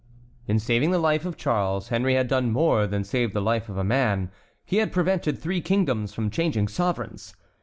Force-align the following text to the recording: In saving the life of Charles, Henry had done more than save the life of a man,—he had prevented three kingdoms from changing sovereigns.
In 0.47 0.57
saving 0.57 0.89
the 0.89 0.97
life 0.97 1.25
of 1.25 1.37
Charles, 1.37 1.89
Henry 1.89 2.15
had 2.15 2.27
done 2.27 2.51
more 2.51 2.87
than 2.87 3.03
save 3.03 3.33
the 3.33 3.39
life 3.39 3.69
of 3.69 3.77
a 3.77 3.83
man,—he 3.83 4.77
had 4.77 4.91
prevented 4.91 5.37
three 5.37 5.61
kingdoms 5.61 6.11
from 6.11 6.31
changing 6.31 6.69
sovereigns. 6.69 7.35